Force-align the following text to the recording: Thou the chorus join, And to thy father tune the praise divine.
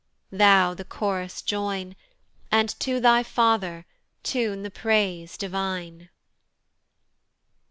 Thou 0.31 0.73
the 0.73 0.83
chorus 0.83 1.43
join, 1.43 1.95
And 2.51 2.69
to 2.79 2.99
thy 2.99 3.21
father 3.21 3.85
tune 4.23 4.63
the 4.63 4.71
praise 4.71 5.37
divine. 5.37 6.09